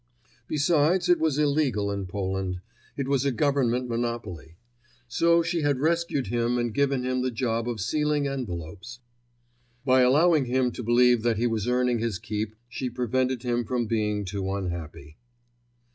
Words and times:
Besides, 0.47 1.09
it 1.09 1.19
was 1.19 1.37
illegal 1.37 1.91
in 1.91 2.07
Poland; 2.07 2.59
it 2.97 3.07
was 3.07 3.23
a 3.23 3.29
Government 3.31 3.87
monopoly. 3.87 4.55
So 5.07 5.43
she 5.43 5.61
had 5.61 5.77
rescued 5.77 6.25
him 6.25 6.57
and 6.57 6.73
given 6.73 7.03
him 7.03 7.21
the 7.21 7.29
job 7.29 7.69
of 7.69 7.79
sealing; 7.79 8.25
envelopes. 8.27 8.97
By 9.85 10.01
allowing 10.01 10.45
him 10.45 10.71
to 10.71 10.81
believe 10.81 11.21
that 11.21 11.37
he 11.37 11.45
was 11.45 11.67
earning 11.67 11.99
his 11.99 12.17
keep, 12.17 12.55
she 12.67 12.89
prevented 12.89 13.43
him 13.43 13.63
from 13.63 13.85
being 13.85 14.25
too 14.25 14.51
unhappy. 14.51 15.17